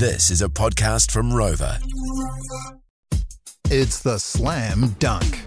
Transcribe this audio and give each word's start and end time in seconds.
This 0.00 0.30
is 0.30 0.40
a 0.40 0.48
podcast 0.48 1.10
from 1.10 1.30
Rova. 1.30 1.78
It's 3.66 4.00
the 4.00 4.16
Slam 4.16 4.96
Dunc. 4.98 5.40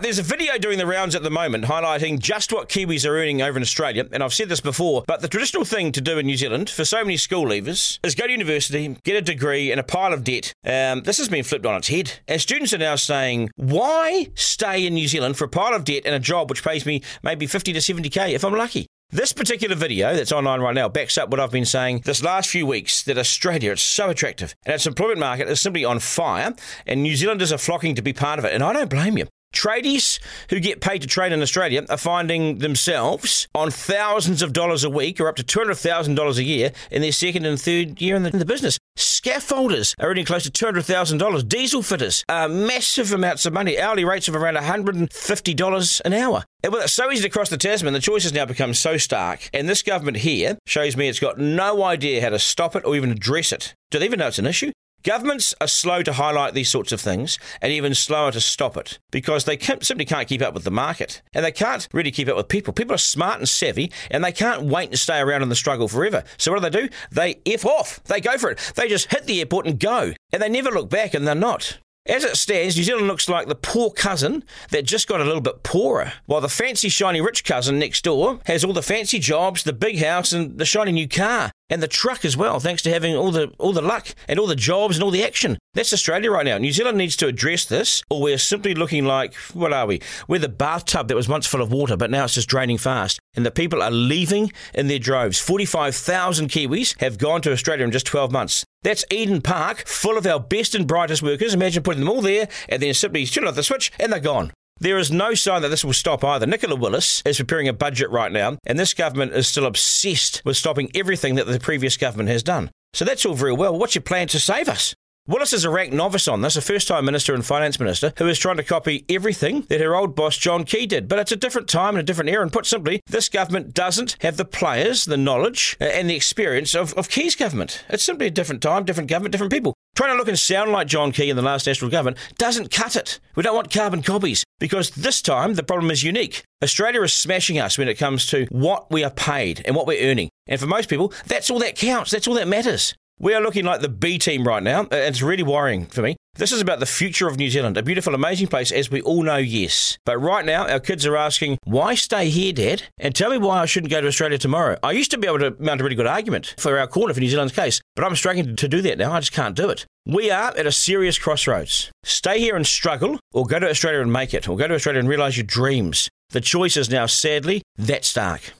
There's 0.00 0.18
a 0.18 0.22
video 0.22 0.58
doing 0.58 0.76
the 0.76 0.84
rounds 0.84 1.14
at 1.14 1.22
the 1.22 1.30
moment 1.30 1.64
highlighting 1.64 2.18
just 2.18 2.52
what 2.52 2.68
Kiwis 2.68 3.08
are 3.08 3.16
earning 3.16 3.40
over 3.40 3.56
in 3.56 3.62
Australia. 3.62 4.06
And 4.12 4.22
I've 4.22 4.34
said 4.34 4.50
this 4.50 4.60
before, 4.60 5.02
but 5.06 5.22
the 5.22 5.28
traditional 5.28 5.64
thing 5.64 5.92
to 5.92 6.00
do 6.02 6.18
in 6.18 6.26
New 6.26 6.36
Zealand 6.36 6.68
for 6.68 6.84
so 6.84 7.02
many 7.02 7.16
school 7.16 7.46
leavers 7.46 7.98
is 8.04 8.14
go 8.14 8.26
to 8.26 8.30
university, 8.30 8.98
get 9.02 9.16
a 9.16 9.22
degree, 9.22 9.70
and 9.70 9.80
a 9.80 9.82
pile 9.82 10.12
of 10.12 10.24
debt. 10.24 10.52
Um, 10.66 11.04
this 11.04 11.16
has 11.16 11.30
been 11.30 11.42
flipped 11.42 11.64
on 11.64 11.76
its 11.76 11.88
head. 11.88 12.20
And 12.28 12.38
students 12.38 12.74
are 12.74 12.78
now 12.78 12.96
saying, 12.96 13.48
why 13.56 14.28
stay 14.34 14.86
in 14.86 14.92
New 14.92 15.08
Zealand 15.08 15.38
for 15.38 15.44
a 15.44 15.48
pile 15.48 15.72
of 15.72 15.84
debt 15.84 16.02
and 16.04 16.14
a 16.14 16.20
job 16.20 16.50
which 16.50 16.62
pays 16.62 16.84
me 16.84 17.00
maybe 17.22 17.46
50 17.46 17.72
to 17.72 17.78
70k 17.78 18.34
if 18.34 18.44
I'm 18.44 18.52
lucky? 18.52 18.86
This 19.12 19.32
particular 19.32 19.74
video 19.74 20.14
that's 20.14 20.30
online 20.30 20.60
right 20.60 20.74
now 20.74 20.88
backs 20.88 21.18
up 21.18 21.30
what 21.30 21.40
I've 21.40 21.50
been 21.50 21.64
saying 21.64 22.02
this 22.04 22.22
last 22.22 22.48
few 22.48 22.64
weeks 22.64 23.02
that 23.02 23.18
Australia 23.18 23.72
is 23.72 23.82
so 23.82 24.08
attractive 24.08 24.54
and 24.64 24.72
its 24.72 24.86
employment 24.86 25.18
market 25.18 25.48
is 25.48 25.60
simply 25.60 25.84
on 25.84 25.98
fire 25.98 26.54
and 26.86 27.02
New 27.02 27.16
Zealanders 27.16 27.52
are 27.52 27.58
flocking 27.58 27.96
to 27.96 28.02
be 28.02 28.12
part 28.12 28.38
of 28.38 28.44
it. 28.44 28.54
And 28.54 28.62
I 28.62 28.72
don't 28.72 28.88
blame 28.88 29.18
you. 29.18 29.26
Tradies 29.52 30.20
who 30.50 30.60
get 30.60 30.80
paid 30.80 31.02
to 31.02 31.08
trade 31.08 31.32
in 31.32 31.42
Australia 31.42 31.84
are 31.90 31.96
finding 31.96 32.58
themselves 32.58 33.48
on 33.52 33.72
thousands 33.72 34.42
of 34.42 34.52
dollars 34.52 34.84
a 34.84 34.90
week 34.90 35.20
or 35.20 35.26
up 35.26 35.34
to 35.34 35.42
$200,000 35.42 36.38
a 36.38 36.44
year 36.44 36.70
in 36.92 37.02
their 37.02 37.10
second 37.10 37.44
and 37.46 37.60
third 37.60 38.00
year 38.00 38.14
in 38.14 38.22
the, 38.22 38.30
in 38.30 38.38
the 38.38 38.44
business. 38.44 38.78
Scaffolders 39.22 39.94
are 39.98 40.08
earning 40.08 40.24
close 40.24 40.44
to 40.44 40.50
$200,000. 40.50 41.46
Diesel 41.46 41.82
fitters 41.82 42.24
are 42.30 42.48
massive 42.48 43.12
amounts 43.12 43.44
of 43.44 43.52
money, 43.52 43.78
hourly 43.78 44.02
rates 44.02 44.28
of 44.28 44.34
around 44.34 44.56
$150 44.56 46.00
an 46.06 46.12
hour. 46.14 46.44
And 46.62 46.72
with 46.72 46.84
it 46.84 46.88
so 46.88 47.10
easy 47.10 47.24
to 47.24 47.28
cross 47.28 47.50
the 47.50 47.58
Tasman, 47.58 47.92
the 47.92 48.00
choice 48.00 48.22
has 48.22 48.32
now 48.32 48.46
become 48.46 48.72
so 48.72 48.96
stark. 48.96 49.50
And 49.52 49.68
this 49.68 49.82
government 49.82 50.16
here 50.16 50.56
shows 50.66 50.96
me 50.96 51.06
it's 51.06 51.20
got 51.20 51.38
no 51.38 51.82
idea 51.82 52.22
how 52.22 52.30
to 52.30 52.38
stop 52.38 52.74
it 52.74 52.86
or 52.86 52.96
even 52.96 53.10
address 53.10 53.52
it. 53.52 53.74
Do 53.90 53.98
they 53.98 54.06
even 54.06 54.20
know 54.20 54.28
it's 54.28 54.38
an 54.38 54.46
issue? 54.46 54.72
Governments 55.02 55.54
are 55.62 55.66
slow 55.66 56.02
to 56.02 56.12
highlight 56.12 56.52
these 56.52 56.68
sorts 56.68 56.92
of 56.92 57.00
things 57.00 57.38
and 57.62 57.72
even 57.72 57.94
slower 57.94 58.32
to 58.32 58.40
stop 58.40 58.76
it 58.76 58.98
because 59.10 59.44
they 59.44 59.56
can't, 59.56 59.82
simply 59.82 60.04
can't 60.04 60.28
keep 60.28 60.42
up 60.42 60.52
with 60.52 60.64
the 60.64 60.70
market 60.70 61.22
and 61.32 61.42
they 61.42 61.52
can't 61.52 61.88
really 61.92 62.10
keep 62.10 62.28
up 62.28 62.36
with 62.36 62.48
people. 62.48 62.74
People 62.74 62.94
are 62.94 62.98
smart 62.98 63.38
and 63.38 63.48
savvy 63.48 63.90
and 64.10 64.22
they 64.22 64.32
can't 64.32 64.64
wait 64.64 64.90
and 64.90 64.98
stay 64.98 65.18
around 65.18 65.42
in 65.42 65.48
the 65.48 65.56
struggle 65.56 65.88
forever. 65.88 66.22
So 66.36 66.52
what 66.52 66.60
do 66.60 66.68
they 66.68 66.82
do? 66.82 66.94
They 67.10 67.40
F 67.46 67.64
off. 67.64 68.02
They 68.04 68.20
go 68.20 68.36
for 68.36 68.50
it. 68.50 68.72
They 68.76 68.88
just 68.88 69.10
hit 69.10 69.24
the 69.24 69.40
airport 69.40 69.66
and 69.66 69.80
go 69.80 70.12
and 70.32 70.42
they 70.42 70.50
never 70.50 70.70
look 70.70 70.90
back 70.90 71.14
and 71.14 71.26
they're 71.26 71.34
not. 71.34 71.78
As 72.06 72.24
it 72.24 72.36
stands, 72.36 72.76
New 72.76 72.82
Zealand 72.82 73.08
looks 73.08 73.28
like 73.28 73.46
the 73.46 73.54
poor 73.54 73.90
cousin 73.90 74.42
that 74.70 74.86
just 74.86 75.06
got 75.06 75.20
a 75.20 75.24
little 75.24 75.42
bit 75.42 75.62
poorer, 75.62 76.14
while 76.24 76.40
the 76.40 76.48
fancy, 76.48 76.88
shiny, 76.88 77.20
rich 77.20 77.44
cousin 77.44 77.78
next 77.78 78.04
door 78.04 78.40
has 78.46 78.64
all 78.64 78.72
the 78.72 78.82
fancy 78.82 79.18
jobs, 79.18 79.64
the 79.64 79.74
big 79.74 79.98
house, 79.98 80.32
and 80.32 80.58
the 80.58 80.64
shiny 80.64 80.92
new 80.92 81.06
car, 81.06 81.52
and 81.68 81.82
the 81.82 81.86
truck 81.86 82.24
as 82.24 82.38
well, 82.38 82.58
thanks 82.58 82.80
to 82.82 82.90
having 82.90 83.14
all 83.14 83.30
the 83.30 83.52
all 83.58 83.74
the 83.74 83.82
luck 83.82 84.14
and 84.28 84.38
all 84.38 84.46
the 84.46 84.56
jobs 84.56 84.96
and 84.96 85.04
all 85.04 85.10
the 85.10 85.22
action. 85.22 85.58
That's 85.74 85.92
Australia 85.92 86.30
right 86.30 86.46
now. 86.46 86.56
New 86.56 86.72
Zealand 86.72 86.96
needs 86.96 87.16
to 87.16 87.26
address 87.26 87.66
this, 87.66 88.02
or 88.08 88.22
we're 88.22 88.38
simply 88.38 88.74
looking 88.74 89.04
like 89.04 89.34
what 89.52 89.74
are 89.74 89.86
we? 89.86 90.00
We're 90.26 90.40
the 90.40 90.48
bathtub 90.48 91.08
that 91.08 91.16
was 91.16 91.28
once 91.28 91.46
full 91.46 91.60
of 91.60 91.70
water, 91.70 91.98
but 91.98 92.10
now 92.10 92.24
it's 92.24 92.34
just 92.34 92.48
draining 92.48 92.78
fast, 92.78 93.20
and 93.34 93.44
the 93.44 93.50
people 93.50 93.82
are 93.82 93.90
leaving 93.90 94.52
in 94.72 94.88
their 94.88 94.98
droves. 94.98 95.38
Forty-five 95.38 95.94
thousand 95.94 96.48
Kiwis 96.48 96.98
have 97.00 97.18
gone 97.18 97.42
to 97.42 97.52
Australia 97.52 97.84
in 97.84 97.92
just 97.92 98.06
twelve 98.06 98.32
months. 98.32 98.64
That's 98.82 99.04
Eden 99.10 99.42
Park, 99.42 99.86
full 99.86 100.16
of 100.16 100.26
our 100.26 100.40
best 100.40 100.74
and 100.74 100.86
brightest 100.86 101.22
workers. 101.22 101.52
Imagine 101.52 101.82
putting 101.82 102.00
them 102.00 102.08
all 102.08 102.22
there 102.22 102.48
and 102.68 102.82
then 102.82 102.94
simply 102.94 103.26
turn 103.26 103.46
off 103.46 103.54
the 103.54 103.62
switch 103.62 103.92
and 104.00 104.10
they're 104.10 104.20
gone. 104.20 104.52
There 104.78 104.96
is 104.96 105.10
no 105.10 105.34
sign 105.34 105.60
that 105.60 105.68
this 105.68 105.84
will 105.84 105.92
stop 105.92 106.24
either. 106.24 106.46
Nicola 106.46 106.74
Willis 106.74 107.22
is 107.26 107.36
preparing 107.36 107.68
a 107.68 107.74
budget 107.74 108.08
right 108.08 108.32
now, 108.32 108.56
and 108.64 108.78
this 108.78 108.94
government 108.94 109.34
is 109.34 109.46
still 109.46 109.66
obsessed 109.66 110.40
with 110.46 110.56
stopping 110.56 110.90
everything 110.94 111.34
that 111.34 111.46
the 111.46 111.60
previous 111.60 111.98
government 111.98 112.30
has 112.30 112.42
done. 112.42 112.70
So 112.94 113.04
that's 113.04 113.26
all 113.26 113.34
very 113.34 113.52
well. 113.52 113.78
What's 113.78 113.94
your 113.94 114.00
plan 114.02 114.28
to 114.28 114.40
save 114.40 114.70
us? 114.70 114.94
Willis 115.26 115.52
is 115.52 115.64
a 115.64 115.70
rank 115.70 115.92
novice 115.92 116.26
on 116.26 116.40
this, 116.40 116.56
a 116.56 116.60
first 116.60 116.88
time 116.88 117.04
minister 117.04 117.34
and 117.34 117.44
finance 117.44 117.78
minister 117.78 118.12
who 118.16 118.26
is 118.26 118.38
trying 118.38 118.56
to 118.56 118.64
copy 118.64 119.04
everything 119.08 119.60
that 119.68 119.80
her 119.80 119.94
old 119.94 120.16
boss 120.16 120.36
John 120.36 120.64
Key 120.64 120.86
did. 120.86 121.08
But 121.08 121.18
it's 121.18 121.30
a 121.30 121.36
different 121.36 121.68
time 121.68 121.94
and 121.94 122.00
a 122.00 122.02
different 122.02 122.30
era. 122.30 122.42
And 122.42 122.52
put 122.52 122.66
simply, 122.66 123.00
this 123.06 123.28
government 123.28 123.74
doesn't 123.74 124.16
have 124.22 124.38
the 124.38 124.44
players, 124.46 125.04
the 125.04 125.18
knowledge, 125.18 125.76
uh, 125.80 125.84
and 125.84 126.08
the 126.08 126.16
experience 126.16 126.74
of, 126.74 126.94
of 126.94 127.10
Key's 127.10 127.36
government. 127.36 127.84
It's 127.90 128.02
simply 128.02 128.26
a 128.26 128.30
different 128.30 128.62
time, 128.62 128.84
different 128.84 129.10
government, 129.10 129.30
different 129.30 129.52
people. 129.52 129.74
Trying 129.94 130.14
to 130.14 130.16
look 130.16 130.26
and 130.26 130.38
sound 130.38 130.72
like 130.72 130.88
John 130.88 131.12
Key 131.12 131.28
in 131.28 131.36
the 131.36 131.42
last 131.42 131.66
national 131.66 131.90
government 131.90 132.16
doesn't 132.38 132.72
cut 132.72 132.96
it. 132.96 133.20
We 133.36 133.42
don't 133.42 133.54
want 133.54 133.70
carbon 133.70 134.02
copies 134.02 134.42
because 134.58 134.90
this 134.90 135.20
time 135.20 135.54
the 135.54 135.62
problem 135.62 135.92
is 135.92 136.02
unique. 136.02 136.42
Australia 136.62 137.02
is 137.02 137.12
smashing 137.12 137.58
us 137.58 137.76
when 137.76 137.88
it 137.88 137.98
comes 137.98 138.26
to 138.26 138.46
what 138.50 138.90
we 138.90 139.04
are 139.04 139.10
paid 139.10 139.62
and 139.64 139.76
what 139.76 139.86
we're 139.86 140.10
earning. 140.10 140.30
And 140.48 140.58
for 140.58 140.66
most 140.66 140.88
people, 140.88 141.12
that's 141.26 141.50
all 141.50 141.58
that 141.58 141.76
counts. 141.76 142.10
That's 142.10 142.26
all 142.26 142.34
that 142.34 142.48
matters. 142.48 142.94
We 143.22 143.34
are 143.34 143.42
looking 143.42 143.66
like 143.66 143.82
the 143.82 143.90
B 143.90 144.16
team 144.18 144.48
right 144.48 144.62
now. 144.62 144.80
and 144.80 144.92
It's 144.92 145.20
really 145.20 145.42
worrying 145.42 145.84
for 145.84 146.00
me. 146.00 146.16
This 146.36 146.52
is 146.52 146.62
about 146.62 146.80
the 146.80 146.86
future 146.86 147.28
of 147.28 147.36
New 147.36 147.50
Zealand, 147.50 147.76
a 147.76 147.82
beautiful, 147.82 148.14
amazing 148.14 148.46
place, 148.46 148.72
as 148.72 148.90
we 148.90 149.02
all 149.02 149.22
know, 149.22 149.36
yes. 149.36 149.98
But 150.06 150.16
right 150.16 150.42
now, 150.42 150.66
our 150.66 150.80
kids 150.80 151.04
are 151.04 151.18
asking, 151.18 151.58
why 151.64 151.96
stay 151.96 152.30
here, 152.30 152.54
Dad? 152.54 152.84
And 152.96 153.14
tell 153.14 153.30
me 153.30 153.36
why 153.36 153.60
I 153.60 153.66
shouldn't 153.66 153.90
go 153.90 154.00
to 154.00 154.06
Australia 154.06 154.38
tomorrow. 154.38 154.78
I 154.82 154.92
used 154.92 155.10
to 155.10 155.18
be 155.18 155.26
able 155.26 155.40
to 155.40 155.54
mount 155.58 155.82
a 155.82 155.84
really 155.84 155.96
good 155.96 156.06
argument 156.06 156.54
for 156.56 156.78
our 156.78 156.86
corner 156.86 157.12
for 157.12 157.20
New 157.20 157.28
Zealand's 157.28 157.52
case, 157.52 157.82
but 157.94 158.06
I'm 158.06 158.16
struggling 158.16 158.56
to 158.56 158.68
do 158.68 158.80
that 158.80 158.96
now. 158.96 159.12
I 159.12 159.20
just 159.20 159.32
can't 159.32 159.54
do 159.54 159.68
it. 159.68 159.84
We 160.06 160.30
are 160.30 160.56
at 160.56 160.66
a 160.66 160.72
serious 160.72 161.18
crossroads. 161.18 161.90
Stay 162.04 162.38
here 162.38 162.56
and 162.56 162.66
struggle, 162.66 163.20
or 163.34 163.44
go 163.44 163.58
to 163.58 163.68
Australia 163.68 164.00
and 164.00 164.10
make 164.10 164.32
it, 164.32 164.48
or 164.48 164.56
go 164.56 164.66
to 164.66 164.74
Australia 164.76 165.00
and 165.00 165.08
realise 165.10 165.36
your 165.36 165.44
dreams. 165.44 166.08
The 166.30 166.40
choice 166.40 166.78
is 166.78 166.88
now, 166.88 167.04
sadly, 167.04 167.60
that 167.76 168.06
stark. 168.06 168.54